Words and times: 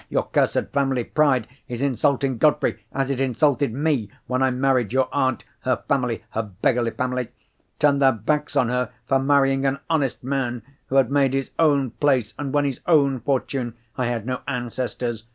Your 0.09 0.25
cursed 0.29 0.69
family 0.73 1.03
pride 1.03 1.47
is 1.67 1.83
insulting 1.83 2.39
Godfrey, 2.39 2.79
as 2.91 3.11
it 3.11 3.21
insulted 3.21 3.71
me 3.71 4.09
when 4.25 4.41
I 4.41 4.49
married 4.49 4.91
your 4.91 5.07
aunt. 5.13 5.43
Her 5.59 5.83
family—her 5.87 6.41
beggarly 6.41 6.89
family—turned 6.89 8.01
their 8.01 8.11
backs 8.11 8.55
on 8.55 8.69
her 8.69 8.89
for 9.05 9.19
marrying 9.19 9.63
an 9.67 9.79
honest 9.91 10.23
man, 10.23 10.63
who 10.87 10.95
had 10.95 11.11
made 11.11 11.33
his 11.35 11.51
own 11.59 11.91
place 11.91 12.33
and 12.39 12.51
won 12.51 12.65
his 12.65 12.81
own 12.87 13.19
fortune. 13.19 13.75
I 13.95 14.07
had 14.07 14.25
no 14.25 14.41
ancestors. 14.47 15.25